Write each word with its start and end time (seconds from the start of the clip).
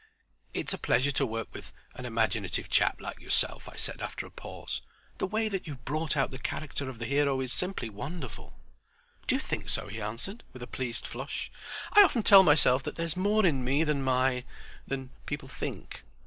"It's 0.51 0.73
a 0.73 0.79
pleasure 0.79 1.11
to 1.11 1.27
work 1.27 1.53
with 1.53 1.71
an 1.93 2.07
imaginative 2.07 2.71
chap 2.71 2.99
like 2.99 3.19
yourself," 3.19 3.69
I 3.69 3.75
said 3.75 4.01
after 4.01 4.25
a 4.25 4.31
pause. 4.31 4.81
"The 5.19 5.27
way 5.27 5.47
that 5.47 5.67
you've 5.67 5.85
brought 5.85 6.17
out 6.17 6.31
the 6.31 6.39
character 6.39 6.89
of 6.89 6.97
the 6.97 7.05
hero 7.05 7.39
is 7.39 7.53
simply 7.53 7.87
wonderful." 7.87 8.55
"Do 9.27 9.35
you 9.35 9.39
think 9.39 9.69
so?" 9.69 9.89
he 9.89 10.01
answered, 10.01 10.43
with 10.53 10.63
a 10.63 10.65
pleased 10.65 11.05
flush. 11.05 11.51
"I 11.93 12.01
often 12.01 12.23
tell 12.23 12.41
myself 12.41 12.81
that 12.81 12.95
there's 12.95 13.15
more 13.15 13.45
in 13.45 13.63
me 13.63 13.83
than 13.83 14.01
my—than 14.01 15.11
people 15.27 15.47
think." 15.47 16.01